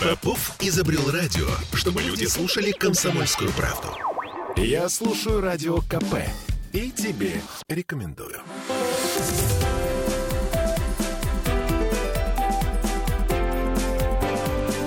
[0.00, 3.88] Попов изобрел радио, чтобы люди слушали комсомольскую правду.
[4.56, 6.24] Я слушаю радио КП
[6.72, 8.40] и тебе рекомендую.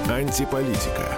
[0.09, 1.15] Антиполитика.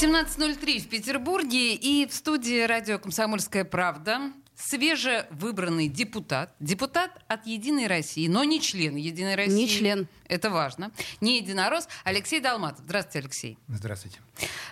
[0.00, 8.28] 17.03 в Петербурге и в студии радио «Комсомольская правда» свежевыбранный депутат, депутат от «Единой России»,
[8.28, 9.54] но не член «Единой России».
[9.54, 10.08] Не член.
[10.28, 10.92] Это важно.
[11.20, 11.88] Не единорос.
[12.04, 12.84] Алексей Долматов.
[12.84, 13.58] Здравствуйте, Алексей.
[13.68, 14.18] Здравствуйте.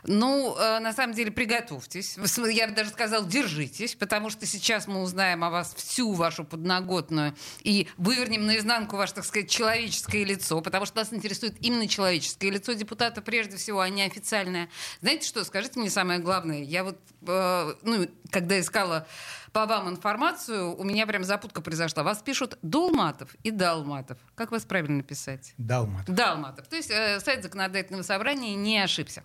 [0.04, 2.16] Ну, э, на самом деле, приготовьтесь.
[2.52, 7.34] Я бы даже сказал, держитесь, потому что сейчас мы узнаем о вас всю вашу подноготную
[7.62, 12.72] и вывернем наизнанку ваше, так сказать, человеческое лицо, потому что нас интересует именно человеческое лицо
[12.72, 14.68] депутата, прежде всего, а не официальное.
[15.00, 16.62] Знаете что, скажите мне самое главное.
[16.62, 19.06] Я вот, э, ну, когда искала
[19.52, 22.02] по вам информацию, у меня прям запутка произошла.
[22.02, 24.18] Вас пишут Долматов и Далматов.
[24.34, 25.54] Как вас правильно писать?
[25.58, 26.14] Далматов.
[26.14, 26.68] Далматов.
[26.68, 29.24] То есть э, сайт законодательного собрания не ошибся.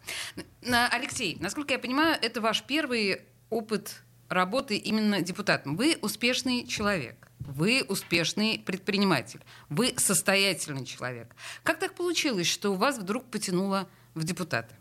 [0.62, 5.76] Алексей, насколько я понимаю, это ваш первый опыт работы именно депутатом.
[5.76, 7.16] Вы успешный человек.
[7.40, 9.42] Вы успешный предприниматель.
[9.70, 11.36] Вы состоятельный человек.
[11.64, 14.74] Как так получилось, что вас вдруг потянуло в депутаты?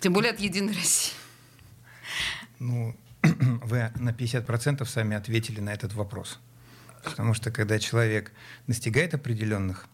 [0.00, 1.12] Тем более от Единой России.
[2.60, 6.38] Ну, вы на 50% сами ответили на этот вопрос.
[7.02, 8.32] Потому что когда человек
[8.66, 9.86] достигает определенных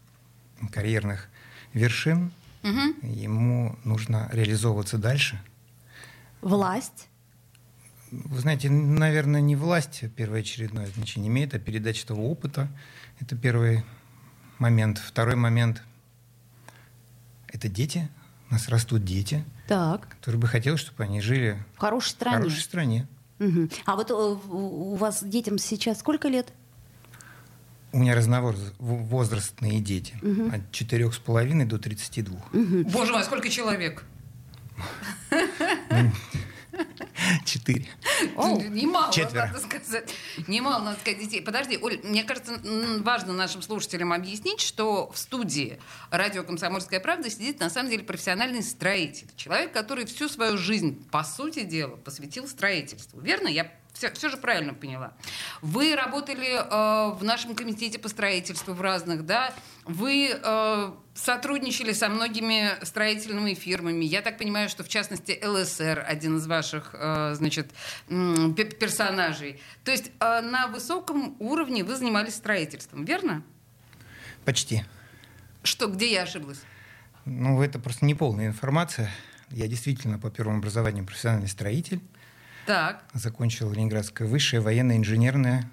[0.70, 1.28] карьерных
[1.72, 2.32] вершин,
[2.62, 3.06] угу.
[3.06, 5.40] ему нужно реализовываться дальше.
[6.40, 7.08] Власть?
[8.10, 12.68] Вы знаете, наверное, не власть первоочередное значение имеет, а передача этого опыта.
[13.20, 13.84] Это первый
[14.58, 14.98] момент.
[14.98, 15.82] Второй момент—
[17.48, 18.08] это дети.
[18.50, 20.06] У нас растут дети, так.
[20.08, 22.36] которые бы хотелось, чтобы они жили в хорошей стране.
[22.36, 23.08] В хорошей стране.
[23.38, 23.68] Угу.
[23.86, 26.52] А вот э, у вас детям сейчас сколько лет?
[27.92, 30.14] У меня разновозрастные дети.
[30.22, 30.54] Угу.
[30.54, 32.36] От четырех с половиной до 32.
[32.36, 32.90] Угу.
[32.90, 34.04] Боже мой, сколько человек?
[37.44, 37.86] Четыре.
[38.36, 39.46] Немало, Четверо.
[39.46, 40.14] надо сказать.
[40.46, 41.42] Немало, надо сказать, детей.
[41.42, 42.58] Подожди, Оль, мне кажется,
[43.00, 45.78] важно нашим слушателям объяснить, что в студии
[46.10, 49.28] радио «Комсомольская правда» сидит, на самом деле, профессиональный строитель.
[49.36, 53.20] Человек, который всю свою жизнь, по сути дела, посвятил строительству.
[53.20, 53.48] Верно?
[53.48, 55.12] Я все, все же правильно поняла.
[55.60, 59.52] Вы работали э, в нашем комитете по строительству в разных, да?
[59.84, 64.04] Вы э, сотрудничали со многими строительными фирмами.
[64.04, 67.70] Я так понимаю, что в частности ЛСР один из ваших, э, значит,
[68.08, 69.60] персонажей.
[69.84, 73.42] То есть э, на высоком уровне вы занимались строительством, верно?
[74.44, 74.84] Почти.
[75.62, 76.60] Что, где я ошиблась?
[77.24, 79.10] Ну, это просто неполная информация.
[79.50, 82.00] Я действительно по первому образованию профессиональный строитель.
[82.66, 83.04] Так.
[83.12, 85.68] Закончил Ленинградское высшее военно-инженерное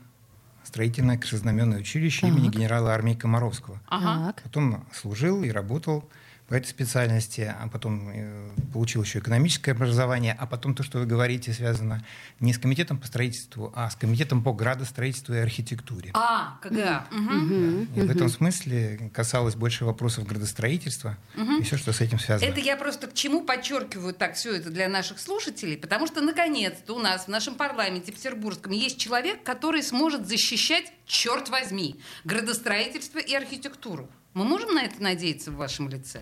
[0.63, 2.29] строительное красознаменное училище так.
[2.29, 3.79] имени генерала армии Комаровского.
[3.87, 4.35] Ага.
[4.43, 6.07] Потом служил и работал
[6.49, 11.05] по этой специальности, а потом э, получил еще экономическое образование, а потом то, что вы
[11.05, 12.03] говорите, связано
[12.39, 16.09] не с комитетом по строительству, а с комитетом по градостроительству и архитектуре.
[16.15, 17.07] А, КГА.
[17.11, 17.87] Угу.
[17.93, 18.01] Да.
[18.01, 21.59] И в этом смысле касалось больше вопросов градостроительства угу.
[21.59, 22.49] и все, что с этим связано.
[22.49, 26.95] Это я просто к чему подчеркиваю так все это для наших слушателей, потому что наконец-то
[26.95, 33.35] у нас в нашем парламенте петербургском есть человек, который сможет защищать, черт возьми, градостроительство и
[33.35, 34.09] архитектуру.
[34.33, 36.21] Мы можем на это надеяться в вашем лице?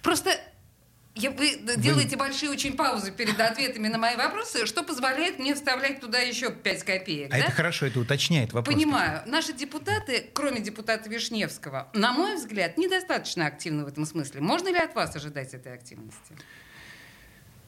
[0.00, 0.30] Просто
[1.14, 6.00] я, вы делаете большие очень паузы перед ответами на мои вопросы, что позволяет мне вставлять
[6.00, 7.34] туда еще 5 копеек.
[7.34, 7.44] А да?
[7.44, 8.74] это хорошо, это уточняет вопрос.
[8.74, 9.22] Понимаю.
[9.26, 14.40] Наши депутаты, кроме депутата Вишневского, на мой взгляд, недостаточно активны в этом смысле.
[14.40, 16.34] Можно ли от вас ожидать этой активности?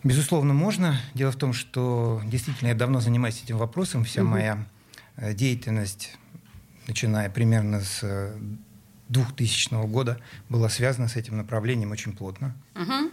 [0.03, 0.99] Безусловно, можно.
[1.13, 4.05] Дело в том, что действительно я давно занимаюсь этим вопросом.
[4.05, 4.31] Вся угу.
[4.31, 4.65] моя
[5.17, 6.17] э, деятельность,
[6.87, 8.35] начиная примерно с
[9.09, 12.55] 2000 года была связана с этим направлением очень плотно.
[12.75, 13.11] Угу.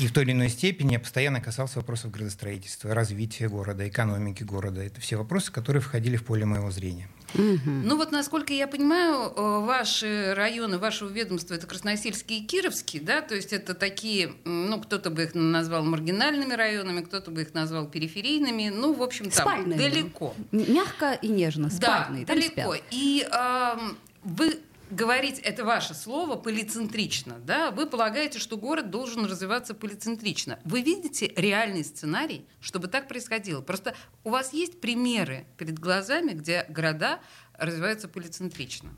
[0.00, 4.82] И в той или иной степени я постоянно касался вопросов градостроительства, развития города, экономики города.
[4.82, 7.08] Это все вопросы, которые входили в поле моего зрения.
[7.34, 7.70] Угу.
[7.84, 13.20] Ну вот, насколько я понимаю, э, ваши районы, вашего ведомства это Красносельский и Кировский, да?
[13.20, 17.86] То есть это такие, ну, кто-то бы их назвал маргинальными районами, кто-то бы их назвал
[17.86, 18.70] периферийными.
[18.70, 19.78] Ну, в общем, там спальные.
[19.78, 20.34] далеко.
[20.50, 22.24] Мягко и нежно, спальные.
[22.24, 22.74] Да, далеко.
[22.74, 22.84] Спят.
[22.90, 23.76] И э,
[24.22, 27.70] вы говорите, это ваше слово, полицентрично, да?
[27.70, 30.58] Вы полагаете, что город должен развиваться полицентрично.
[30.64, 33.60] Вы видите реальный сценарий, чтобы так происходило?
[33.60, 33.94] Просто
[34.24, 37.20] у вас есть примеры перед глазами, где города
[37.54, 38.90] развиваются полицентрично?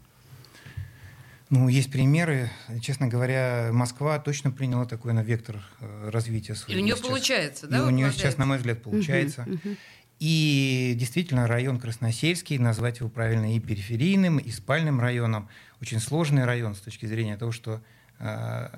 [1.50, 2.50] Ну, есть примеры.
[2.80, 6.78] Честно говоря, Москва точно приняла такой на вектор э, развития своего.
[6.78, 7.06] И у нее сейчас.
[7.06, 7.76] получается, да?
[7.76, 9.42] И у нее сейчас, на мой взгляд, получается.
[9.42, 9.76] Uh-huh, uh-huh.
[10.24, 15.48] И действительно, район Красносельский, назвать его правильно и периферийным, и спальным районом,
[15.80, 17.82] очень сложный район с точки зрения того, что
[18.20, 18.68] э,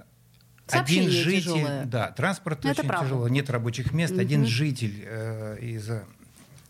[0.69, 1.85] один житель, тяжелое.
[1.85, 3.05] да, транспорт Это очень правда.
[3.05, 4.23] тяжело, нет рабочих мест, угу.
[4.23, 5.91] один житель э, из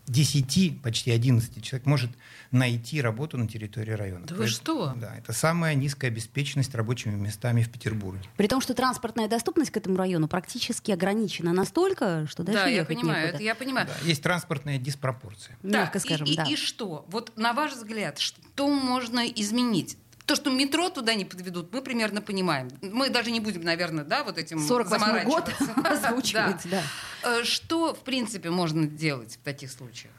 [0.07, 2.11] 10, почти 11 человек может
[2.51, 4.25] найти работу на территории района.
[4.27, 4.93] Да вы что?
[4.95, 8.21] Да, это самая низкая обеспеченность рабочими местами в Петербурге.
[8.37, 12.85] При том, что транспортная доступность к этому району практически ограничена настолько, что даже да, я
[12.85, 13.87] понимаю, это я понимаю.
[13.87, 15.57] Да, есть транспортная диспропорция.
[15.63, 16.43] Мягко скажем, и, да.
[16.43, 17.05] И, и что?
[17.09, 19.97] Вот на ваш взгляд, что можно изменить?
[20.25, 22.69] То, что метро туда не подведут, мы примерно понимаем.
[22.81, 25.49] Мы даже не будем, наверное, да, вот этим 48 год
[25.85, 26.81] озвучивать, да.
[27.23, 30.13] Э, что, в принципе, можно делать в таких случаях?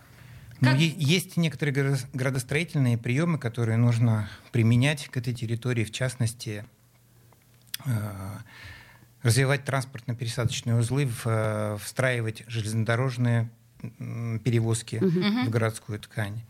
[0.61, 6.65] Ну, есть некоторые градостроительные приемы, которые нужно применять к этой территории, в частности,
[7.85, 7.91] э,
[9.23, 13.51] развивать транспортно-пересадочные узлы, э, встраивать железнодорожные
[13.81, 15.47] перевозки угу.
[15.47, 16.43] в городскую ткань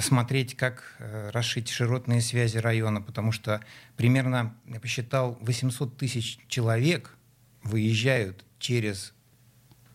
[0.00, 3.60] смотреть, как э, расшить широтные связи района, потому что
[3.96, 7.16] примерно, я посчитал, 800 тысяч человек
[7.62, 9.14] выезжают через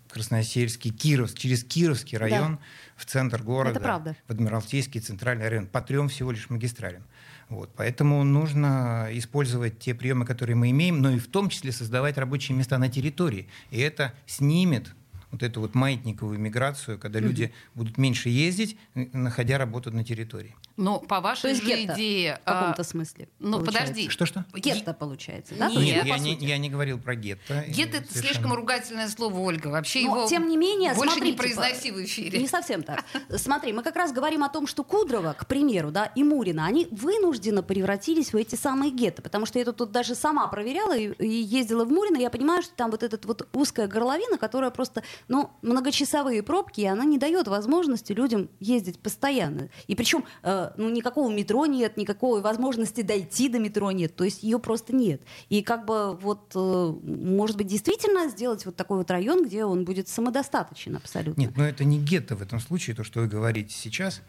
[0.10, 2.62] Красносельский, Киров, через Кировский район да.
[2.96, 7.04] в центр города, в Адмиралтейский центральный район, по трем всего лишь магистралям.
[7.50, 12.18] Вот, поэтому нужно использовать те приемы, которые мы имеем, но и в том числе создавать
[12.18, 13.50] рабочие места на территории.
[13.72, 14.94] И это снимет
[15.32, 20.56] вот эту вот маятниковую миграцию, когда люди будут меньше ездить, находя работу на территории.
[20.78, 22.40] Но по вашей же гетто, идее...
[22.42, 23.28] В каком-то а, смысле.
[23.40, 24.10] Ну, подожди.
[24.10, 24.46] Что-что?
[24.54, 25.70] Гетто получается, да?
[25.70, 27.66] Нет, Нет я, не, я не говорил про гетто.
[27.68, 28.34] Гетто— это совершенно...
[28.34, 29.68] слишком ругательное слово, Ольга.
[29.68, 32.40] Вообще Но, его тем не менее, больше смотри, не произноси в эфире.
[32.40, 33.04] Не совсем так.
[33.38, 36.88] Смотри, мы как раз говорим о том, что Кудрово, к примеру, да, и Мурина, они
[36.92, 41.12] вынужденно превратились в эти самые гетто, потому что я тут, тут даже сама проверяла и,
[41.12, 45.04] и ездила в Мурино, я понимаю, что там вот эта вот узкая горловина, которая просто,
[45.28, 49.70] ну, многочасовые пробки, она не дает возможности людям ездить постоянно.
[49.88, 54.24] И причем, э, ну, никакого метро метро нет, никакой возможности дойти до метро нет, то
[54.24, 55.22] есть ее просто нет.
[55.50, 59.86] И как бы вот, э, может быть, действительно сделать вот такой вот район, где он
[59.86, 61.42] будет самодостаточен абсолютно.
[61.42, 64.22] Нет, но это не гетто в этом случае, то, что вы говорите сейчас.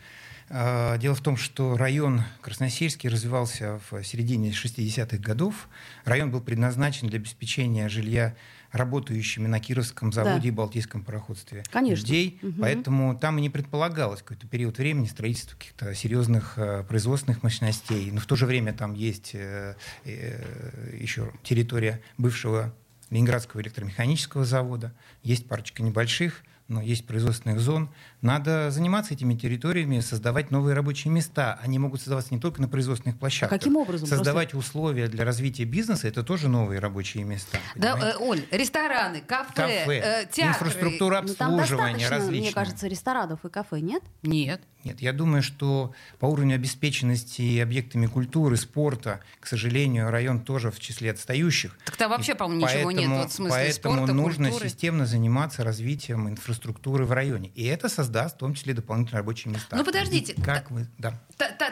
[0.48, 5.69] А, дело в том, что район Красносельский развивался в середине 60-х годов.
[6.04, 8.34] Район был предназначен для обеспечения жилья
[8.72, 10.49] работающими на Кировском заводе да.
[10.49, 12.06] и Балтийском пароходстве Конечно.
[12.06, 12.38] людей.
[12.43, 12.61] Угу.
[12.61, 18.11] Поэтому там и не предполагалось какой-то период времени строительства каких-то серьезных э, производственных мощностей.
[18.11, 19.75] Но в то же время там есть э,
[20.05, 22.75] э, еще территория бывшего
[23.11, 24.93] Ленинградского электромеханического завода,
[25.23, 27.90] есть парочка небольших но есть производственных зон.
[28.22, 31.58] Надо заниматься этими территориями, создавать новые рабочие места.
[31.62, 33.56] Они могут создаваться не только на производственных площадках.
[33.56, 34.08] А каким образом?
[34.08, 34.69] Создавать Просто...
[34.69, 37.58] условия для развития бизнеса– это тоже новые рабочие места.
[37.75, 40.69] Да, э, Оль, рестораны, кафе, кафе э, театры.
[40.69, 42.40] Инфраструктура ну, обслуживания ну, различная.
[42.40, 44.02] мне кажется, ресторанов и кафе, нет?
[44.23, 44.62] Нет.
[44.82, 50.81] Нет, я думаю, что по уровню обеспеченности объектами культуры, спорта, к сожалению, район тоже в
[50.81, 51.76] числе отстающих.
[51.84, 54.70] Так там вообще, по-моему, ничего нет вот, в смысле Поэтому спорта, нужно культуры.
[54.70, 57.50] системно заниматься развитием инфраструктуры в районе.
[57.54, 59.76] И это создаст в том числе дополнительные рабочие места.
[59.76, 61.20] Ну подождите, как вы, да.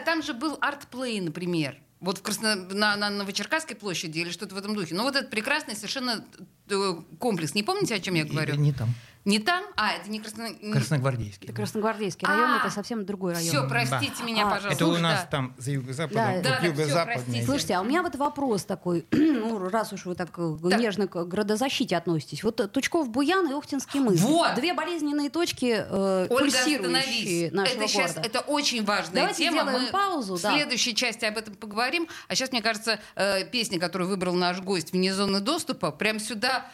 [0.05, 1.77] там же был артплей, например.
[1.99, 2.55] Вот в Красно...
[2.55, 4.95] на, на Новочеркасской площади или что-то в этом духе.
[4.95, 6.23] Ну вот этот прекрасный совершенно
[6.69, 7.53] э, комплекс.
[7.55, 8.55] Не помните, о чем я говорю?
[8.55, 8.93] Не там.
[9.29, 9.63] Не там?
[9.75, 10.49] А, это не Красно...
[10.73, 11.45] Красногвардейский.
[11.45, 13.47] Это Красногвардейский район, а, это совсем другой район.
[13.47, 14.25] Все, простите да.
[14.25, 14.83] меня, а, пожалуйста.
[14.83, 15.27] Это у нас да.
[15.27, 17.45] там за юго-западом, да, да, юго-западный.
[17.45, 20.77] Слушайте, а у меня вот вопрос такой, ну, раз уж вы так э, да.
[20.77, 22.43] нежно к градозащите относитесь.
[22.43, 24.19] Вот Тучков, Буян и Охтинский мыс.
[24.19, 24.55] Вот.
[24.55, 28.27] Две болезненные точки, э, Ольга, пульсирующие нашего это сейчас, города.
[28.27, 29.61] это очень важная Давайте тема.
[29.61, 30.37] сделаем Мы паузу.
[30.37, 30.55] В да.
[30.55, 32.07] следующей части об этом поговорим.
[32.29, 36.65] А сейчас, мне кажется, э, песня, которую выбрал наш гость вне зоны доступа, прям сюда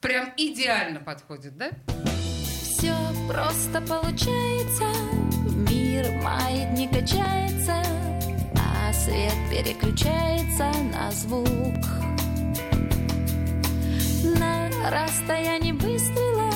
[0.00, 1.70] прям идеально подходит, да?
[2.50, 2.94] Все
[3.28, 4.84] просто получается,
[5.68, 7.82] мир маятник качается,
[8.56, 11.46] а свет переключается на звук.
[14.38, 16.52] На расстоянии выстрела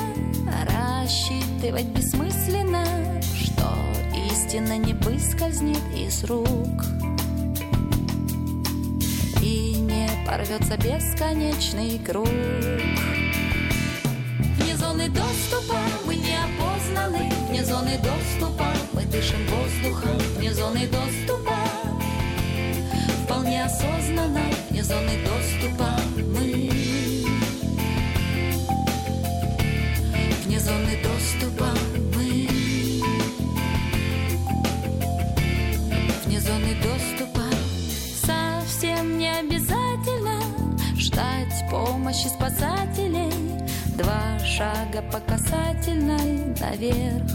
[0.69, 2.85] рассчитывать бессмысленно,
[3.35, 3.75] что
[4.31, 6.85] истина не выскользнет из рук.
[9.43, 12.29] И не порвется бесконечный круг
[14.77, 17.31] зоны доступа мы не опознаны.
[17.49, 20.19] Вне зоны доступа мы дышим воздухом.
[20.37, 21.57] Вне зоны доступа
[23.25, 24.43] Вполне осознанно.
[24.71, 26.71] Вне зоны доступа мы.
[30.45, 31.69] Вне зоны доступа
[32.15, 32.49] мы.
[36.25, 37.43] Вне зоны доступа.
[38.27, 40.41] Совсем не обязательно
[40.97, 43.40] Ждать помощи спасателей
[44.03, 47.31] Два шага по касательной наверх.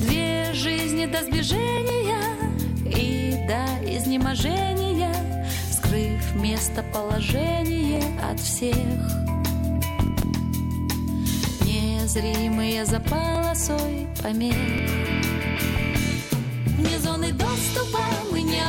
[0.00, 2.34] Две жизни до сближения
[2.84, 5.14] и до изнеможения,
[5.70, 8.76] скрыв местоположение от всех.
[11.64, 14.56] Незримые за полосой помех.
[16.78, 18.00] Вне зоны доступа
[18.32, 18.60] мы не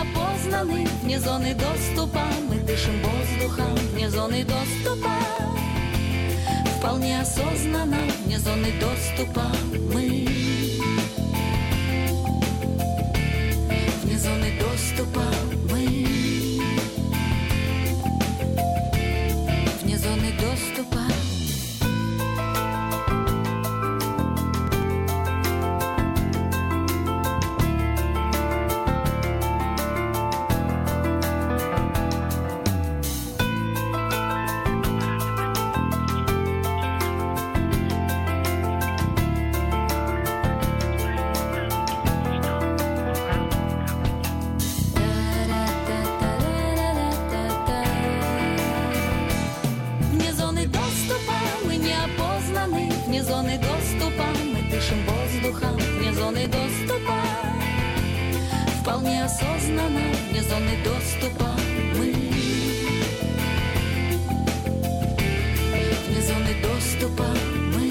[0.48, 2.24] опознаны, вне зоны доступа.
[2.50, 5.12] Мы дышим воздухом, вне зоны доступа.
[6.77, 9.46] Вполне осознанно, вне зоны доступа.
[9.94, 10.27] Мы.
[14.04, 15.47] Вне зоны доступа
[60.48, 61.50] зоны доступа
[61.96, 62.13] мы.
[66.08, 67.25] Вне зоны доступа
[67.74, 67.88] мы.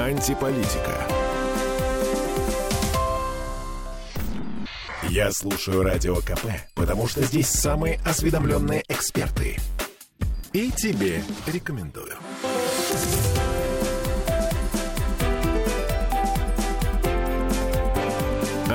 [0.00, 0.94] Антиполитика.
[5.08, 9.58] Я слушаю Радио КП, потому что здесь самые осведомленные эксперты.
[10.52, 12.16] И тебе рекомендую.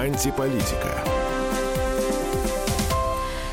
[0.06, 1.04] Антиполитика.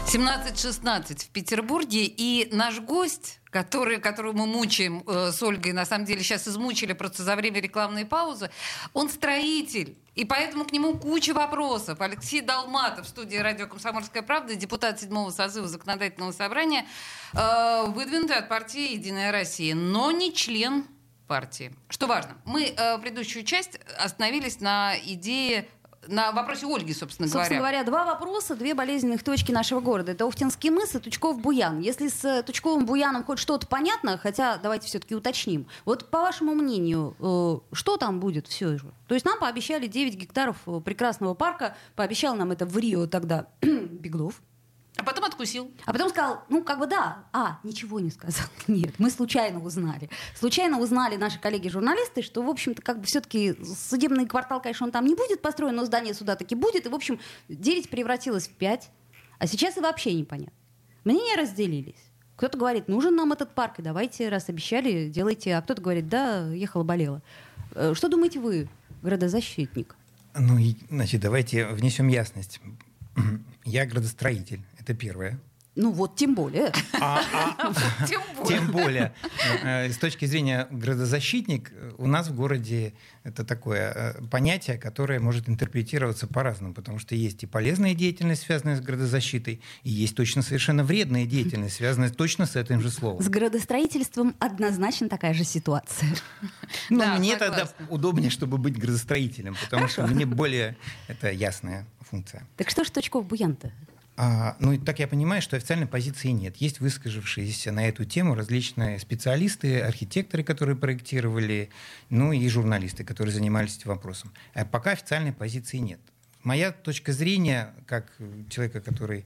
[0.06, 6.04] 17.16 в Петербурге, и наш гость, который, которого мы мучаем э, с Ольгой, на самом
[6.04, 8.50] деле сейчас измучили просто за время рекламной паузы,
[8.92, 12.02] он строитель, и поэтому к нему куча вопросов.
[12.02, 16.84] Алексей Долматов студии радио «Комсомольская правда», депутат седьмого созыва законодательного собрания,
[17.32, 20.84] э, выдвинутый от партии «Единая Россия», но не член
[21.26, 21.72] партии.
[21.88, 25.66] Что важно, мы э, предыдущую часть остановились на идее
[26.08, 27.84] на вопросе Ольги, собственно, Собственно говоря.
[27.84, 30.12] говоря, два вопроса, две болезненных точки нашего города.
[30.12, 31.80] Это Охтинский мыс и Тучков-Буян.
[31.80, 35.66] Если с э, Тучковым-Буяном хоть что-то понятно, хотя давайте все-таки уточним.
[35.84, 38.92] Вот по вашему мнению, э, что там будет все же?
[39.06, 43.46] То есть нам пообещали 9 гектаров э, прекрасного парка, пообещал нам это в Рио тогда
[43.62, 44.42] Беглов.
[44.96, 45.70] А потом откусил.
[45.86, 47.24] А потом сказал, ну, как бы да.
[47.32, 48.46] А, ничего не сказал.
[48.66, 50.10] Нет, мы случайно узнали.
[50.34, 55.06] Случайно узнали наши коллеги-журналисты, что, в общем-то, как бы все-таки судебный квартал, конечно, он там
[55.06, 56.86] не будет построен, но здание суда таки будет.
[56.86, 57.18] И, в общем,
[57.48, 58.90] 9 превратилось в 5.
[59.38, 60.52] А сейчас и вообще непонятно.
[61.04, 62.10] Мнения разделились.
[62.36, 65.54] Кто-то говорит, нужен нам этот парк, и давайте, раз обещали, делайте.
[65.54, 67.22] А кто-то говорит, да, ехала-болела.
[67.74, 68.68] Э, Что думаете вы,
[69.02, 69.96] градозащитник?
[70.34, 70.58] Ну,
[70.90, 72.60] значит, давайте внесем ясность.
[73.64, 75.38] Я градостроитель, это первое.
[75.74, 76.70] Ну вот, тем более.
[77.00, 77.72] А, а,
[78.06, 78.58] Тем более.
[78.58, 79.14] Тем более,
[79.62, 82.92] э, с точки зрения градозащитник, э, у нас в городе
[83.24, 88.76] это такое э, понятие, которое может интерпретироваться по-разному, потому что есть и полезная деятельность, связанная
[88.76, 93.22] с градозащитой, и есть точно совершенно вредная деятельность, связанная точно с этим же словом.
[93.22, 96.10] С градостроительством однозначно такая же ситуация.
[96.90, 97.56] Ну, Да, мне согласна.
[97.56, 100.76] тогда удобнее, чтобы быть градостроителем, потому что мне более
[101.08, 102.46] это ясная функция.
[102.58, 103.72] Так что ж Тучков-Буян-то?
[104.16, 106.56] А, ну, так я понимаю, что официальной позиции нет.
[106.56, 111.70] Есть высказавшиеся на эту тему различные специалисты, архитекторы, которые проектировали,
[112.10, 114.32] ну и журналисты, которые занимались этим вопросом.
[114.54, 116.00] А пока официальной позиции нет.
[116.42, 118.12] Моя точка зрения, как
[118.50, 119.24] человека, который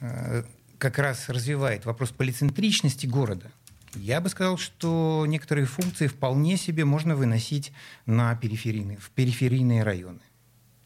[0.00, 0.42] э,
[0.78, 3.52] как раз развивает вопрос полицентричности города,
[3.94, 7.72] я бы сказал, что некоторые функции вполне себе можно выносить
[8.06, 10.20] на периферийные, в периферийные районы.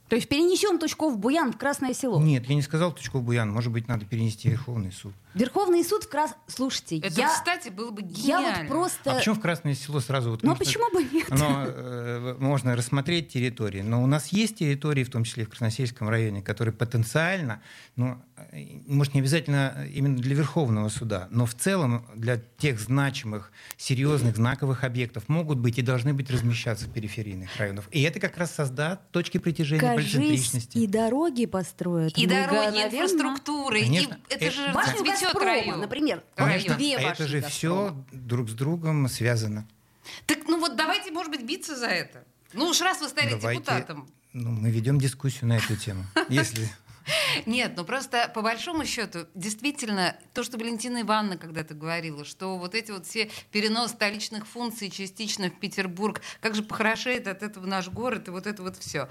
[0.09, 2.21] То есть перенесем Тучков-Буян в Красное Село.
[2.21, 3.51] Нет, я не сказал Тучков-Буян.
[3.51, 5.13] Может быть, надо перенести Верховный суд.
[5.35, 6.35] Верховный суд в Крас...
[6.47, 8.59] Слушайте, Это, я, кстати, было бы я гениально.
[8.63, 9.13] вот просто...
[9.13, 11.29] А почему в Красное село сразу вот Ну а можно- почему бы нет?
[11.31, 13.83] Но, э, можно рассмотреть территории.
[13.83, 17.61] Но у нас есть территории, в том числе в Красносельском районе, которые потенциально,
[17.97, 18.19] ну,
[18.87, 24.85] может, не обязательно именно для Верховного суда, но в целом для тех значимых, серьезных, знаковых
[24.85, 27.87] объектов могут быть и должны быть размещаться в периферийных районах.
[27.91, 30.87] И это как раз создаст точки притяжения Кажись, и полицентричности.
[30.87, 32.17] дороги построят.
[32.19, 32.97] И дороги, и Наверно.
[32.97, 34.19] инфраструктура, и Конечно.
[34.29, 34.73] это Э, же
[35.45, 35.81] район.
[35.81, 36.23] например.
[36.35, 36.75] Конечно.
[36.77, 39.67] Две А это же все друг с другом связано.
[40.27, 42.25] Так, ну вот давайте, может быть, биться за это.
[42.55, 44.09] Ну уж раз вы стали Давайте, депутатом.
[44.33, 46.05] Ну, мы ведем дискуссию на эту тему.
[46.29, 46.69] Если
[47.47, 52.75] Нет, ну просто по большому счету, действительно, то, что Валентина Ивановна когда-то говорила, что вот
[52.75, 57.89] эти вот все перенос столичных функций частично в Петербург, как же похорошеет от этого наш
[57.89, 59.09] город и вот это вот все.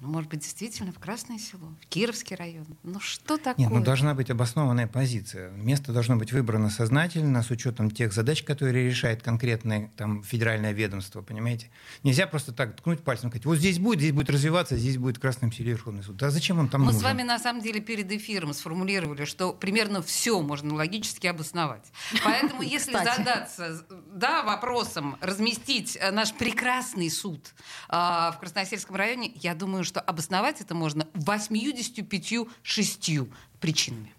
[0.00, 2.66] Ну, может быть, действительно в Красное село, в Кировский район.
[2.82, 3.64] Ну, что такое?
[3.64, 5.50] Нет, ну должна быть обоснованная позиция.
[5.52, 11.22] Место должно быть выбрано сознательно, с учетом тех задач, которые решает конкретное там, федеральное ведомство,
[11.22, 11.70] понимаете?
[12.02, 15.16] Нельзя просто так ткнуть пальцем и сказать, вот здесь будет, здесь будет развиваться, здесь будет
[15.16, 16.16] в Красном селе Верховный суд.
[16.16, 17.00] Да зачем он там Мы нужен?
[17.00, 21.90] с вами, на самом деле, перед эфиром сформулировали, что примерно все можно логически обосновать.
[22.22, 27.54] Поэтому, если задаться да, вопросом разместить э, наш прекрасный суд
[27.88, 34.15] а, в Красносельском районе, я думаю, что обосновать это можно 85-6 причинами.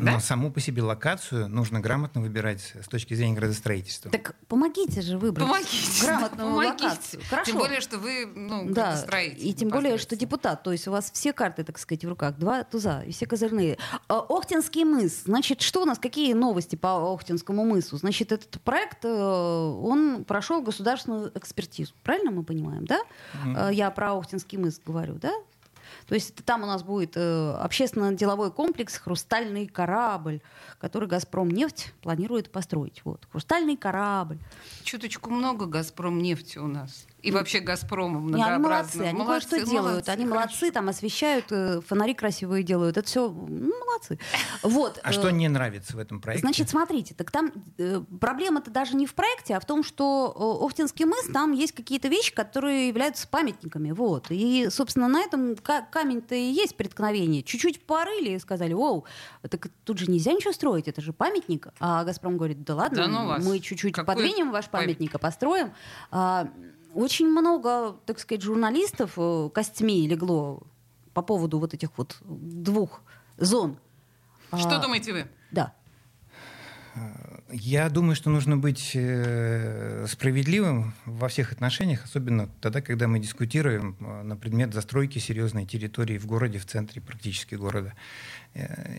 [0.00, 0.20] Но Да?
[0.20, 4.10] саму по себе локацию нужно грамотно выбирать с точки зрения градостроительства.
[4.10, 6.04] Так помогите же выбрать Помогите.
[6.04, 6.84] грамотную помогите.
[6.84, 7.22] локацию.
[7.28, 7.50] Хорошо.
[7.50, 10.90] Тем более, что вы ну, Да, градостроитель и тем более, что депутат, то есть у
[10.90, 13.78] вас все карты, так сказать, в руках, два туза, и все козырные.
[14.08, 17.96] А, Охтинский мыс, значит, что у нас, какие новости по Охтинскому мысу?
[17.96, 23.00] Значит, этот проект, э, он прошел государственную экспертизу, правильно мы понимаем, да?
[23.44, 25.32] Э, Я про Охтинский мыс говорю, да?
[26.06, 30.40] То есть там у нас будет э, общественно-деловой комплекс «Хрустальный корабль»,
[30.78, 33.02] который «Газпром нефть» планирует построить.
[33.04, 34.38] Вот, «Хрустальный корабль».
[34.82, 37.06] Чуточку много «Газпром» нефти у нас.
[37.22, 39.04] И вообще «Газпрома» Не, они молодцы, многообразно.
[39.08, 40.08] они кое-что делают.
[40.08, 40.34] они хорошо.
[40.34, 42.96] молодцы, там освещают, э, фонари красивые делают.
[42.96, 44.18] Это все молодцы.
[44.62, 44.98] Вот.
[45.02, 46.46] А э, что не нравится в этом проекте?
[46.46, 51.04] Значит, смотрите, так там э, проблема-то даже не в проекте, а в том, что Охтинский
[51.04, 53.90] мыс, там есть какие-то вещи, которые являются памятниками.
[53.92, 54.26] Вот.
[54.30, 57.42] И, собственно, на этом ка- камень-то и есть преткновение.
[57.42, 59.04] Чуть-чуть порыли и сказали, оу,
[59.48, 61.68] так тут же нельзя ничего строить, это же памятник.
[61.80, 63.44] А «Газпром» говорит, да ладно, Да ну вас.
[63.44, 64.96] мы чуть-чуть Какой подвинем ваш памятник?
[64.98, 65.72] памятник, и построим.
[66.94, 70.62] Очень много, так сказать, журналистов э, костьми легло
[71.14, 73.02] по поводу вот этих вот двух
[73.36, 73.78] зон.
[74.56, 75.26] Что А, думаете вы?
[75.52, 75.74] Да.
[77.52, 83.96] Я думаю, что нужно быть э, справедливым во всех отношениях, особенно тогда, когда мы дискутируем
[84.00, 87.94] э, на предмет застройки серьезной территории в городе, в центре практически города.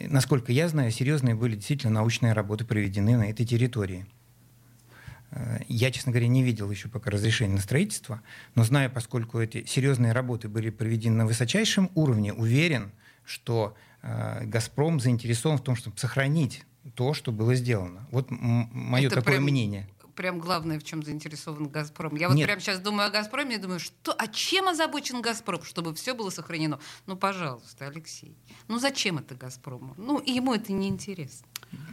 [0.08, 4.06] Насколько я знаю, серьезные были действительно научные работы проведены на этой территории.
[5.68, 8.22] Я, честно говоря, не видел еще пока разрешения на строительство,
[8.56, 12.92] но знаю, поскольку эти серьезные работы были проведены на высочайшем уровне, уверен,
[13.24, 16.66] что э, «Газпром» заинтересован в том, чтобы сохранить
[16.96, 18.08] то, что было сделано.
[18.12, 19.88] Вот мое Это такое прям- мнение.
[20.16, 22.16] Прям главное, в чем заинтересован «Газпром».
[22.18, 22.46] Я вот Нет.
[22.46, 26.30] прямо сейчас думаю о «Газпроме» и думаю, что, а чем озабочен «Газпром», чтобы все было
[26.30, 26.80] сохранено?
[27.06, 28.36] Ну, пожалуйста, Алексей.
[28.68, 29.94] Ну, зачем это «Газпрому»?
[29.98, 31.48] Ну, ему это не интересно.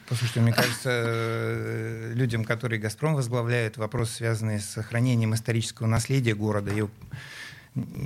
[0.09, 6.73] Послушайте, мне кажется, э, людям, которые «Газпром» возглавляют, вопрос, связанный с сохранением исторического наследия города,
[6.73, 6.83] и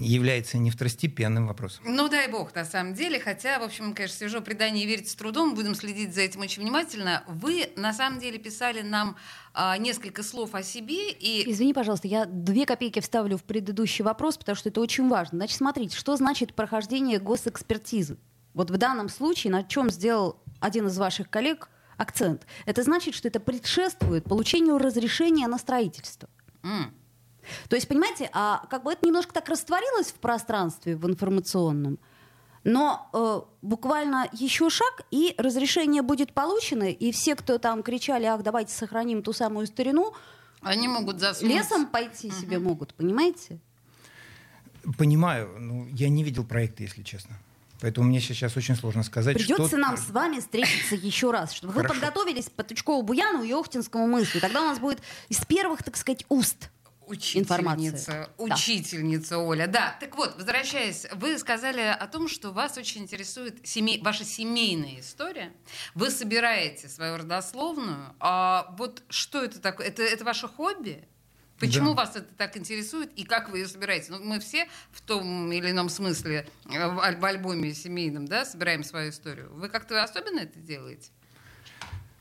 [0.00, 1.85] является не второстепенным вопросом.
[1.87, 3.20] Ну, дай бог, на самом деле.
[3.20, 5.54] Хотя, в общем, конечно, свежо предание верить с трудом.
[5.54, 7.24] Будем следить за этим очень внимательно.
[7.26, 9.16] Вы, на самом деле, писали нам
[9.54, 11.11] а, несколько слов о себе.
[11.11, 15.38] И Извини, пожалуйста, я две копейки вставлю в предыдущий вопрос, потому что это очень важно.
[15.38, 18.18] Значит, смотрите, что значит прохождение госэкспертизы?
[18.54, 22.46] Вот в данном случае на чем сделал один из ваших коллег акцент?
[22.66, 26.28] Это значит, что это предшествует получению разрешения на строительство.
[26.62, 26.92] м,
[27.68, 31.98] То есть, понимаете, а как бы это немножко так растворилось в пространстве, в информационном,
[32.64, 38.42] но э, буквально еще шаг, и разрешение будет получено, и все, кто там кричали, ах,
[38.42, 40.14] давайте сохраним ту самую старину,
[40.60, 41.50] они могут заснуть.
[41.50, 43.58] лесом пойти себе могут, понимаете?
[44.96, 47.36] Понимаю, ну, я не видел проекта, если честно.
[47.82, 49.76] Поэтому мне сейчас очень сложно сказать, Придется что...
[49.76, 52.00] нам с вами встретиться еще раз, чтобы вы Хорошо.
[52.00, 54.40] подготовились по Тучкову Буяну и Охтинскому мыслю.
[54.40, 56.70] Тогда у нас будет из первых, так сказать, уст.
[57.08, 58.44] Учительница, Да.
[58.44, 59.66] учительница Оля.
[59.66, 65.00] Да, так вот, возвращаясь, вы сказали о том, что вас очень интересует семей, ваша семейная
[65.00, 65.52] история.
[65.96, 68.14] Вы собираете свою родословную.
[68.20, 69.88] А вот что это такое?
[69.88, 71.04] Это, это ваше хобби?
[71.66, 72.03] Почему Да.
[72.03, 74.11] вас это так интересует и как вы ее собираете?
[74.11, 78.83] Ну, мы все в том или ином смысле э, в, в альбоме семейном да, собираем
[78.85, 79.53] свою историю.
[79.55, 81.11] Вы как-то особенно это делаете?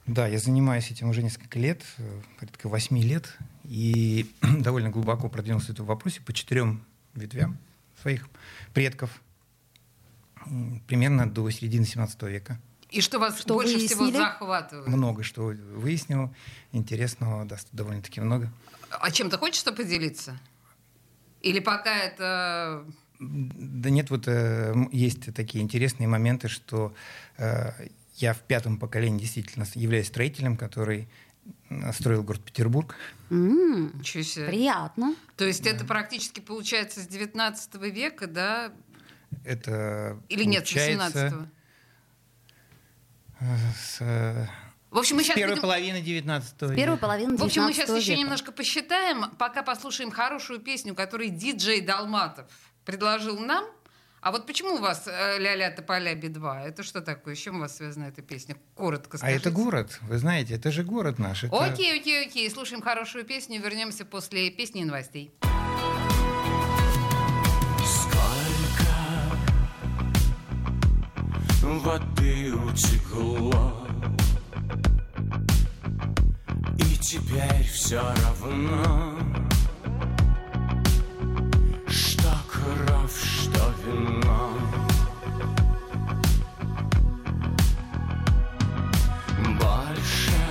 [0.05, 5.67] Да, я занимаюсь этим уже несколько лет, э, порядка восьми лет, и довольно глубоко продвинулся
[5.67, 6.83] в этом вопросе по четырем
[7.15, 7.57] ветвям
[8.01, 8.27] своих
[8.73, 9.09] предков,
[10.87, 12.59] примерно до середины 17 века.
[12.89, 14.21] И что вас Что больше всего выяснили?
[14.21, 14.87] захватывает?
[14.87, 16.33] Много что выяснил,
[16.73, 18.51] интересного да, довольно-таки много.
[18.99, 20.39] А чем-то хочется поделиться?
[21.41, 22.85] Или пока это...
[23.19, 26.93] Да нет, вот э, есть такие интересные моменты, что
[27.37, 27.71] э,
[28.15, 31.07] я в пятом поколении действительно являюсь строителем, который
[31.93, 32.95] строил город Петербург.
[33.29, 34.47] М, Ничего себе.
[34.47, 35.15] Приятно.
[35.37, 38.71] То есть это практически получается с 19 века, да?
[39.45, 41.49] Это Или нет, с получается, 18
[43.39, 44.47] э, с, э,
[44.91, 47.85] В общем, мы сейчас первой будем- половины 19 С первой половины В общем, мы сейчас
[47.87, 48.19] 19 еще века.
[48.21, 52.45] немножко посчитаем, пока послушаем хорошую песню, которую диджей Далматов
[52.85, 53.63] предложил нам.
[54.19, 56.65] А вот почему у вас э, «Ля-ля тополя би-2»?
[56.67, 57.33] Это что такое?
[57.35, 58.55] С чем у вас связана эта песня?
[58.75, 59.39] Коротко А скажите.
[59.39, 61.43] это город, вы знаете, это же город наш.
[61.45, 62.47] это- Окей, окей, окей.
[62.51, 63.59] Слушаем хорошую песню.
[63.61, 65.31] Вернемся после песни и новостей.
[67.85, 68.91] Сколько
[71.61, 73.80] воды утекло
[77.01, 79.17] теперь все равно
[81.87, 84.51] Что кровь, что вино.
[89.59, 90.41] Больше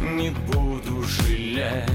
[0.00, 1.88] не буду жалеть.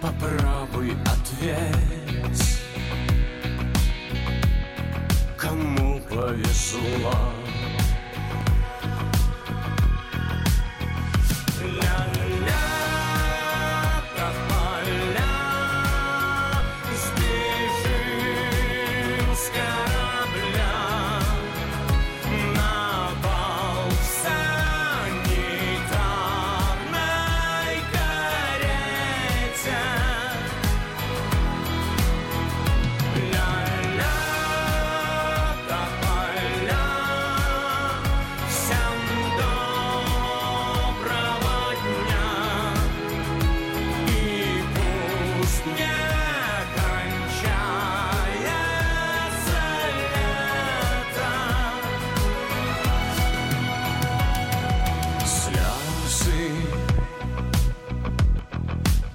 [0.00, 2.60] Попробуй ответь
[5.36, 7.45] Кому повезло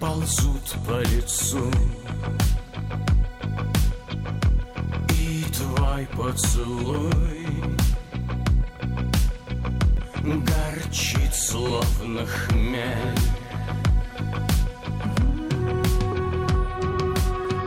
[0.01, 1.71] ползут по лицу.
[5.11, 7.47] И твой поцелуй
[10.23, 13.19] Горчит словно хмель.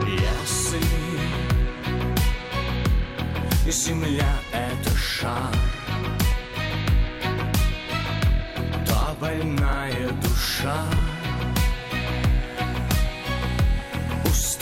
[0.05, 0.81] Если
[3.71, 5.55] земля— это шар.
[8.85, 10.85] Та больная душа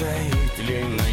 [0.03, 1.12] устоит ли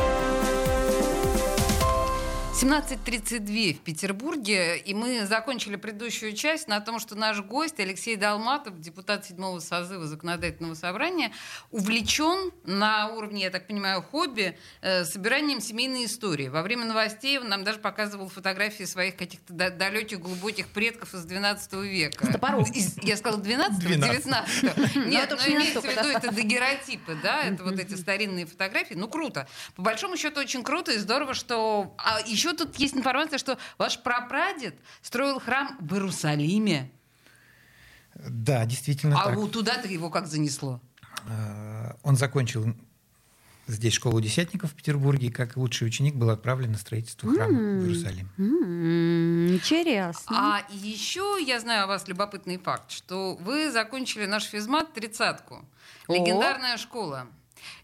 [2.61, 8.79] 17.32 в Петербурге, и мы закончили предыдущую часть на том, что наш гость Алексей Долматов,
[8.79, 11.31] депутат седьмого созыва Законодательного собрания,
[11.71, 16.49] увлечен на уровне, я так понимаю, хобби э, собиранием семейной истории.
[16.49, 21.23] Во время новостей он нам даже показывал фотографии своих каких-то да- далеких глубоких предков из
[21.25, 22.27] 12 века.
[22.27, 22.61] С топором.
[22.61, 24.23] Из- я сказала 12 12.
[24.23, 28.93] 19 Нет, это но имеется в виду это дагеротипы, да, это вот эти старинные фотографии.
[28.93, 29.47] Ну, круто.
[29.75, 31.95] По большому счету, очень круто и здорово, что...
[31.97, 36.91] А еще тут есть информация, что ваш прапрадед строил храм в Иерусалиме.
[38.15, 39.35] Да, действительно а так.
[39.37, 40.81] вот туда-то его как занесло?
[41.27, 42.75] Э, Он закончил
[43.67, 47.83] здесь школу десятников в Петербурге, и как лучший ученик был отправлен на строительство храма в
[47.85, 48.29] Иерусалим.
[48.37, 50.35] М, Интересно.
[50.37, 55.63] А еще я знаю о вас любопытный факт, что вы закончили наш физмат тридцатку.
[56.09, 57.27] Легендарная школа.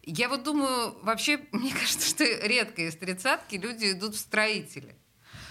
[0.04, 4.96] Я вот думаю, вообще, мне кажется, что редко из тридцатки люди идут в строители.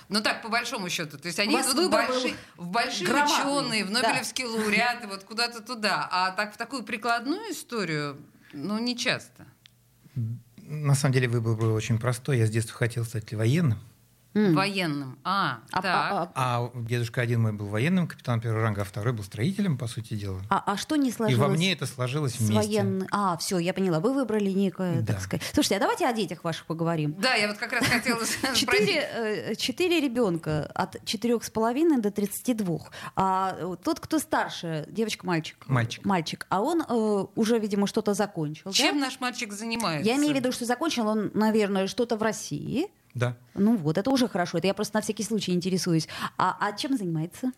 [0.09, 1.19] Ну так, по большому счету.
[1.19, 4.03] То есть они идут в большие, в большие громадный, ученые, в да.
[4.03, 6.09] Нобелевские лауреаты, вот куда-то туда.
[6.11, 8.17] А так в такую прикладную историю,
[8.53, 9.47] ну, не часто.
[10.57, 12.39] На самом деле выбор был очень простой.
[12.39, 13.79] Я с детства хотел стать военным.
[14.55, 15.19] Военным.
[15.25, 15.95] А, А, так.
[15.95, 19.79] а- а- А дедушка один мой был военным, капитан первого ранга, а второй был строителем,
[19.79, 20.41] по сути дела.
[20.51, 21.41] а- а что не И сложилось?
[21.41, 22.55] во мне это сложилось с вместе.
[22.55, 24.01] военной- А, все, я поняла.
[24.01, 25.15] Вы выбрали некое, Да.
[25.15, 25.47] так сказать.
[25.53, 27.15] Слушайте, а давайте о детях ваших поговорим.
[27.19, 28.57] Да, я вот как раз хотела спросить.
[29.57, 32.91] Четыре, э, ребенка от четырех с половиной до 32.
[33.15, 35.57] А э, тот, кто старше, девочка-мальчик.
[35.67, 36.05] Мальчик.
[36.05, 36.47] Мальчик.
[36.51, 38.63] А он э, уже, видимо, что-то закончил.
[38.67, 38.73] да?
[38.73, 40.09] Чем наш мальчик занимается?
[40.09, 42.89] Я имею в виду, что закончил он, наверное, что-то в России.
[43.17, 43.35] Да.
[43.55, 44.59] Ну вот, это уже хорошо.
[44.59, 46.07] Это я просто на всякий случай интересуюсь.
[46.37, 47.51] А, а чем занимается?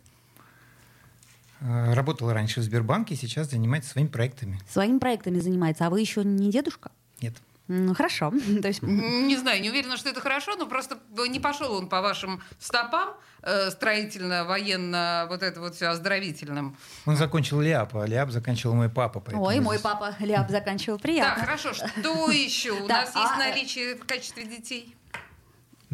[1.60, 4.60] Э, Работал раньше в Сбербанке, сейчас занимается своими проектами.
[4.68, 5.86] Своими проектами занимается.
[5.86, 6.92] А вы еще не дедушка?
[7.20, 7.34] Нет.
[7.66, 8.30] Ну, хорошо.
[8.62, 10.96] То есть, Не знаю, не уверена, что это хорошо, но просто
[11.28, 16.76] не пошел он по вашим стопам э, строительно-военно, вот это вот все оздоровительным.
[17.04, 19.18] Он закончил ЛИАП, а ЛИАП заканчивал мой папа.
[19.20, 20.98] поэтому Ой, мой здесь- папа Ляп заканчивал.
[21.00, 21.44] Приятно.
[21.44, 21.74] хорошо.
[21.74, 24.94] Что еще у Да, нас есть а, э, наличии в качестве детей?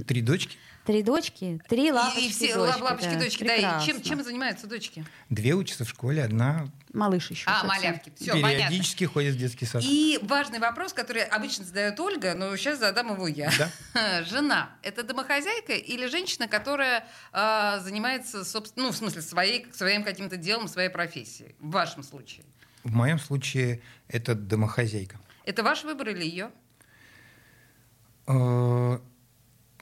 [0.06, 3.18] Три дочки, Три дочки, три лапочки, и все дочки, лапочки, да.
[3.20, 3.54] дочки, да.
[3.54, 4.04] И чем, Прекрасно.
[4.04, 5.06] чем занимаются дочки?
[5.30, 7.44] две учатся в школе, одна Малыш еще.
[7.48, 8.12] А, малявки.
[8.16, 8.50] Все, понятно.
[8.50, 9.82] периодически ходит в детский сад.
[9.84, 13.50] И важный вопрос, который обычно задает Ольга, но сейчас задам его я.
[14.26, 20.36] Жена– это домохозяйка или женщина, которая а, занимается, собственно, ну, в смысле, своей, своим каким-то
[20.36, 21.56] делом, своей профессией?
[21.58, 22.44] В вашем случае.
[22.84, 25.18] В моем случае это домохозяйка.
[25.46, 26.50] Это ваш выбор или ее?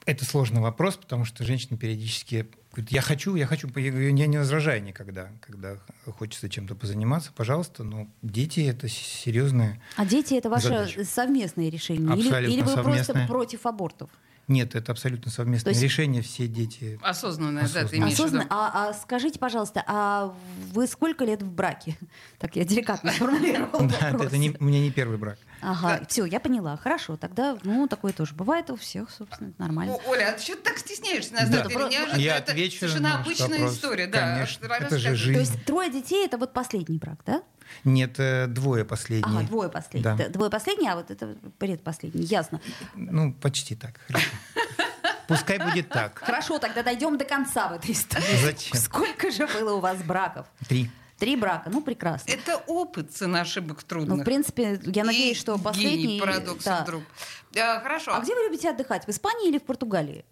[0.05, 4.83] Это сложный вопрос, потому что женщина периодически говорит, я хочу, я хочу, я не возражаю
[4.83, 5.77] никогда, когда
[6.17, 9.81] хочется чем-то позаниматься, пожалуйста, но дети это с- серьезное.
[9.95, 11.05] А дети это ваше Задача.
[11.05, 12.13] совместное решение?
[12.17, 13.27] Или, Абсолютно или вы просто совместное.
[13.27, 14.09] против абортов?
[14.49, 16.99] Нет, это абсолютно совместное есть- решение, все дети.
[17.01, 18.41] Осознанная, да, ты Осознанно.
[18.41, 18.47] имеешь.
[18.49, 20.35] А, а скажите, пожалуйста, а
[20.73, 21.95] вы сколько лет в браке?
[22.39, 24.27] Так я деликатно сформулировала Да, вопрос.
[24.27, 25.37] это не, у меня не первый брак.
[25.63, 26.77] Ага, все, я поняла.
[26.77, 29.93] Хорошо, тогда, ну, такое тоже бывает у всех, собственно, нормально.
[29.93, 31.33] О, Оля, а ты что ты так стесняешься?
[31.33, 31.57] На Да.
[31.63, 32.19] самом деле, неожиданно.
[32.21, 33.73] Я это отвечу совершенно обычная вопрос.
[33.75, 34.07] история.
[34.07, 34.19] Да.
[34.19, 34.85] Конечно, Расскажи.
[34.87, 35.39] это же То жизнь.
[35.39, 37.41] есть трое детей это вот последний брак, да?
[37.85, 39.35] Нет, э, двое последние.
[39.39, 40.15] Ага, двое последних.
[40.17, 40.27] Да.
[40.29, 42.23] Двое последние, а вот это предпоследний.
[42.25, 42.59] Ясно.
[42.95, 43.99] Ну, почти так.
[44.07, 44.27] Хорошо.
[45.27, 46.19] Пускай будет так.
[46.19, 48.43] Хорошо, тогда дойдем до конца в этой истории.
[48.43, 48.77] Зачем?
[48.79, 50.45] Сколько же было у вас браков?
[50.67, 50.91] Три.
[51.23, 52.29] Три брака, ну прекрасно.
[52.29, 54.19] Это опыт цена ошибок Ну, трудных.
[54.19, 56.19] в принципе, я И надеюсь, что гений последний...
[56.19, 56.83] парадокса да.
[56.83, 57.03] вдруг.
[57.57, 58.13] А, хорошо.
[58.13, 59.05] А где вы любите отдыхать?
[59.05, 60.25] В Испании или в Португалии?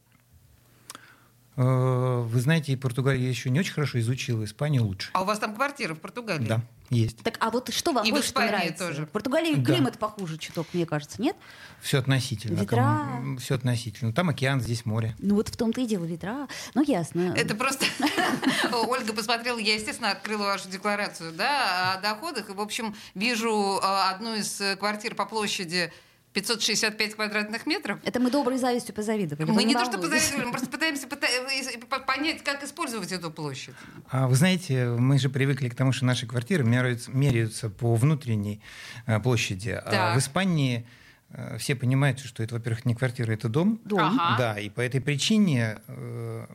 [1.62, 5.10] Э, Вы знаете, Португалию я еще не очень хорошо изучил, Испанию лучше.
[5.14, 6.48] А у вас там квартира в Португалии?
[6.48, 7.18] Да, есть.
[7.24, 8.88] Так, а вот что вам И в больше Испании нравится?
[8.88, 9.06] тоже.
[9.06, 9.64] В Португалии Да.
[9.74, 11.36] климат похуже чуток, мне кажется, нет?
[11.80, 12.60] Все относительно.
[12.60, 13.08] Ветра.
[13.40, 14.12] Все относительно.
[14.12, 15.16] Там океан, здесь море.
[15.20, 16.48] Ну вот в том-то и дело ветра.
[16.74, 17.34] Ну ясно.
[17.38, 17.86] Это просто
[18.88, 22.50] Ольга посмотрела, я, естественно, открыла вашу декларацию да, о доходах.
[22.50, 25.92] И, в общем, вижу э, одну из э, квартир по площади
[26.34, 28.00] 565 квадратных метров.
[28.04, 29.46] Это мы доброй завистью позавидовали.
[29.46, 33.12] Мы Вы не то что позавидовали, мы просто пытаемся пыта- э, по- понять, как использовать
[33.12, 33.74] эту площадь.
[34.10, 38.62] А вы знаете, мы же привыкли к тому, что наши квартиры меряются, меряются по внутренней
[39.08, 39.70] э, площади.
[39.72, 40.16] А Так.
[40.16, 40.86] в Испании
[41.34, 43.80] э, все понимают, что это, во-первых, не квартира, это дом.
[43.84, 44.00] Дом.
[44.00, 44.38] Ага.
[44.38, 46.46] Да, и по этой причине э,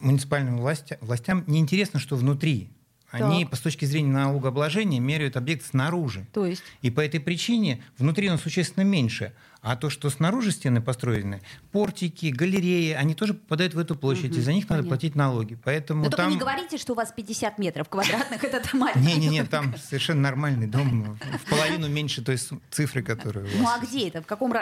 [0.00, 2.70] муниципальным власти- властям неинтересно, что внутри.
[3.10, 3.50] Они, Так.
[3.50, 6.26] по с точки зрения налогообложения, меряют объект снаружи.
[6.32, 6.62] То есть?
[6.82, 9.32] И по этой причине внутри он существенно меньше.
[9.62, 14.40] А то, что снаружи стены построены, портики, галереи, они тоже попадают в эту площадь, и
[14.40, 14.88] за них надо понятно.
[14.88, 15.58] платить налоги.
[15.64, 16.30] Поэтому Но только там...
[16.32, 19.00] не говорите, что у вас 50 метров квадратных, это маленький.
[19.06, 22.38] Не-не-не, там совершенно нормальный дом, в половину меньше той
[22.70, 24.22] цифры, которую Ну а где это?
[24.22, 24.52] В каком,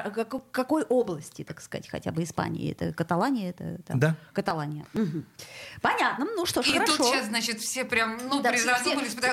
[0.50, 2.72] какой области, так сказать, хотя бы Испании?
[2.72, 3.50] Это Каталания?
[3.50, 3.98] Это там?
[3.98, 4.16] Да.
[4.32, 4.84] Каталания.
[5.80, 6.26] Понятно.
[6.36, 6.96] Ну что ж, И хорошо.
[6.96, 8.68] тут сейчас, значит, все прям, ну, Да, все-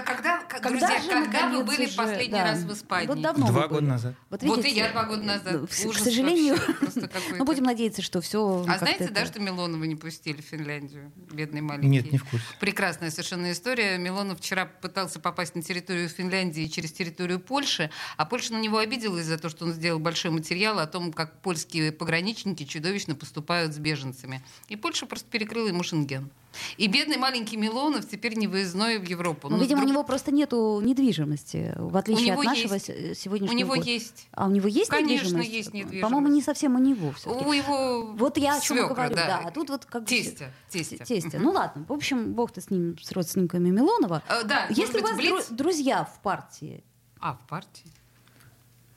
[0.05, 2.43] Когда, Когда друзья, же, когда вы были уже, последний да.
[2.43, 3.07] раз в Испании?
[3.07, 4.15] Вот давно Два года назад.
[4.29, 5.53] Вот, и я два года назад.
[5.53, 6.57] ну, в- Ужас к сожалению,
[7.37, 8.63] ну будем надеяться, что все.
[8.67, 11.11] А знаете, да, что Милонова не пустили в Финляндию?
[11.31, 11.87] Бедный маленький.
[11.89, 12.45] Нет, не в курсе.
[12.59, 13.97] Прекрасная совершенно история.
[13.97, 19.25] Милонов вчера пытался попасть на территорию Финляндии через территорию Польши, а Польша на него обиделась
[19.25, 23.77] за то, что он сделал большой материал о том, как польские пограничники чудовищно поступают с
[23.77, 24.43] беженцами.
[24.69, 26.29] И Польша просто перекрыла ему шенген.
[26.77, 29.49] И бедный маленький Милонов теперь не выездной в Европу.
[29.49, 32.85] Ну, Но видимо, с у него просто нету недвижимости, в отличие от нашего есть.
[32.85, 33.89] се- сегодняшнего У него года.
[33.89, 34.27] есть.
[34.31, 35.49] А у него есть Конечно, недвижимость?
[35.49, 36.01] есть недвижимость.
[36.01, 37.43] По-моему, не совсем у него все-таки.
[37.45, 39.41] У его Вот я о чем свекра, говорю, да.
[39.45, 41.03] А тут вот как бы- Тестя, тестя.
[41.05, 41.39] Тестя.
[41.39, 44.21] Ну ладно, в общем, бог-то с ним, с родственниками Милонова.
[44.29, 45.49] Э, да, Есть ли у вас быть, Блиц?
[45.49, 46.83] дру- друзья в партии?
[47.19, 47.85] А, в партии?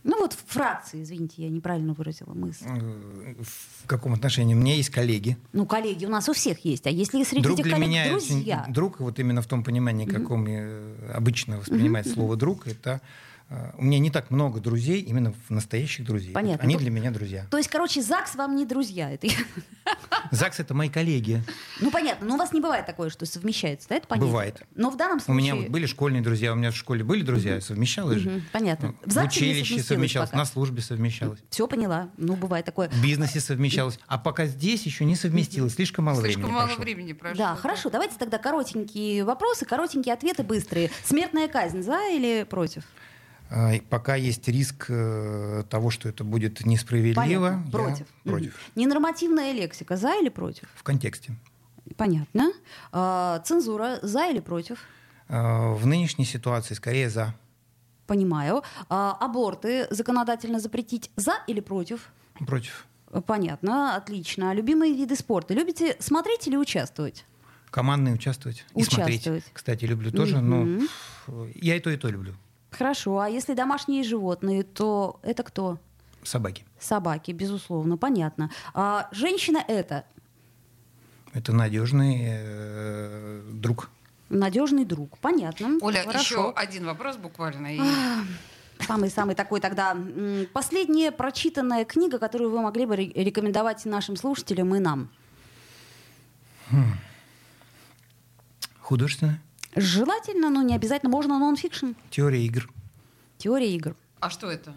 [0.05, 2.65] Ну вот в фракции, извините, я неправильно выразила мысль.
[2.67, 4.55] Э, В каком отношении?
[4.55, 5.37] У меня есть коллеги.
[5.53, 6.87] Ну, коллеги у нас у всех есть.
[6.87, 8.65] А если среди Друг этих для коллег меня друзья?
[8.69, 13.01] друг, вот именно в том понимании, каком э, обычно воспринимает слово друг, это
[13.79, 16.33] у меня не так много друзей, именно в настоящих друзей.
[16.33, 16.65] Понятно.
[16.65, 17.47] Они То- для меня друзья.
[17.51, 19.11] То есть, короче, ЗАГС вам не друзья.
[19.11, 19.27] Это...
[20.31, 21.43] ЗАГС это мои коллеги.
[21.81, 22.27] Ну, понятно.
[22.27, 23.97] Но у вас не бывает такое, что совмещается, да?
[23.97, 24.27] Это понятно.
[24.29, 24.63] Бывает.
[24.75, 25.37] Но в данном У случае...
[25.43, 28.31] меня вот были школьные друзья, у меня в школе были друзья, совмещалось же.
[28.31, 28.95] Мгм, понятно.
[29.05, 30.39] В В ЗАГСе не училище совмещалось, пока.
[30.39, 32.11] на службе совмещалось, Все поняла.
[32.19, 32.91] Ну, бывает такое.
[32.91, 33.99] в бизнесе совмещалось.
[34.07, 36.83] А пока здесь еще не совместилось, слишком мало Слишком времени мало прошло.
[36.85, 37.39] времени прошло.
[37.39, 37.89] Да, хорошо.
[37.91, 40.91] Давайте тогда коротенькие вопросы, коротенькие ответы быстрые.
[41.05, 42.83] Смертная казнь за или против?
[43.51, 47.63] А, и Пока есть риск э, того, что это будет несправедливо, Понятно.
[47.67, 48.07] я Против.
[48.25, 48.53] против.
[48.55, 48.83] Мгм.
[48.83, 50.69] Ненормативная лексика за или против?
[50.75, 51.35] В контексте.
[51.97, 52.53] Понятно.
[52.93, 54.79] А, цензура за или против?
[55.29, 57.35] А, В нынешней ситуации скорее за.
[58.07, 58.63] Понимаю.
[58.89, 62.09] Аборты законодательно запретить за или против?
[62.47, 62.87] Против.
[63.27, 64.55] Понятно, отлично.
[64.55, 65.55] Любимые виды спорта.
[65.55, 67.25] Любите смотреть или участвовать?
[67.71, 69.23] Командные участвовать и Участвовать.
[69.23, 69.45] смотреть.
[69.53, 72.35] Кстати, люблю тоже, но ф, я и то, и то люблю.
[72.71, 73.19] Хорошо.
[73.21, 75.79] А если домашние животные, то это кто?
[76.23, 76.65] Собаки.
[76.79, 78.51] Собаки, безусловно, понятно.
[78.75, 80.05] А женщина это
[81.33, 83.89] Это надежный э, друг.
[84.29, 85.17] надежный друг.
[85.19, 85.79] Понятно.
[85.81, 86.19] Оля, Хорошо.
[86.19, 87.75] еще один вопрос буквально.
[87.77, 87.81] и-
[88.87, 89.97] Самый-самый такой тогда.
[90.53, 95.09] Последняя прочитанная книга, которую вы могли бы ре- рекомендовать нашим слушателям и нам.
[98.81, 99.41] Художественная.
[99.77, 101.11] Желательно, но не обязательно.
[101.11, 101.93] Можно нон-фикшн.
[102.11, 102.69] Теория игр.
[103.39, 103.95] Теория игр.
[104.21, 104.75] А что это?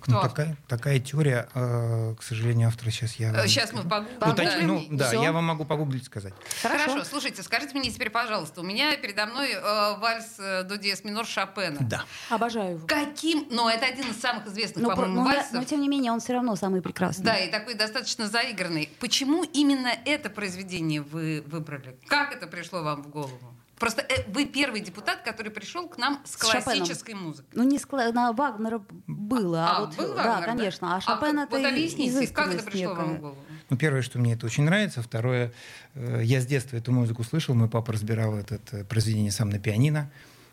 [0.00, 0.30] Кто Ну, автор?
[0.30, 3.46] такая, такая теория, э, к сожалению, автора сейчас я...
[3.46, 4.14] Сейчас мы погуглим.
[4.14, 4.48] Ну, Погуглим.
[4.48, 6.32] точ- ну, да, я вам могу погуглить сказать.
[6.62, 7.04] Хорошо.
[7.04, 9.60] слушайте, скажите мне теперь, пожалуйста, у меня передо мной э,
[9.98, 11.76] вальс э, до диез минор Шопена.
[11.80, 12.04] Да.
[12.30, 12.86] Обожаю его.
[12.86, 15.52] Каким, но это один из самых известных, Но, про- по-моему, но я- вальсов.
[15.52, 17.24] но тем не менее он все равно самый прекрасный.
[17.26, 18.88] Да, и такой достаточно заигранный.
[19.00, 21.98] Почему именно это произведение вы выбрали?
[22.06, 23.54] Как это пришло вам в голову?
[23.80, 26.62] Просто э, вы первый депутат, который пришел к нам с С Шопеном.
[26.64, 27.50] классической музыкой.
[27.54, 29.64] Ну, не скла- на Вагнера было.
[29.66, 30.46] А, А, вот, был да, Вагнер, да?
[30.56, 30.94] конечно.
[30.94, 33.38] А А Шопен как- это вот объясните, как это пришло вам в голову?
[33.70, 35.00] Ну, первое, что мне это очень нравится.
[35.02, 35.52] Второе,
[35.94, 37.54] э, я с детства эту музыку слышал.
[37.54, 40.10] Мой папа разбирал это э, произведение сам на пианино.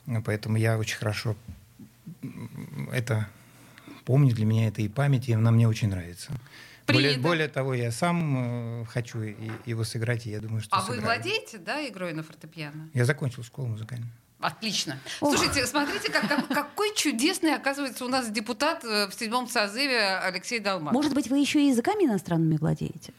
[0.07, 1.35] Э, Поэтому я очень хорошо
[2.93, 3.27] это
[4.05, 4.33] помню.
[4.33, 6.31] Для меня это и память, и она мне очень нравится.
[6.87, 7.27] Более, Принято.
[7.27, 9.19] более того, я сам э, хочу
[9.65, 11.03] его сыграть, и я думаю, что А вы сыграю.
[11.03, 12.89] владеете, да, игрой на фортепиано?
[12.93, 14.09] Я закончил школу музыкальную.
[14.39, 14.97] Отлично.
[15.19, 15.35] Ох.
[15.35, 20.59] Слушайте, смотрите, как- как- какой чудесный, оказывается, у нас депутат э, в седьмом созыве Алексей
[20.59, 20.93] Долматов.
[20.93, 23.13] Может быть, вы еще и языками иностранными владеете?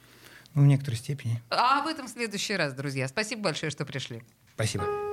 [0.55, 1.43] Ну, в некоторой степени.
[1.51, 3.07] А об этом в следующий раз, друзья.
[3.09, 4.23] Спасибо большое, что пришли.
[4.55, 5.08] Спасибо.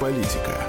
[0.00, 0.67] Антиполитика.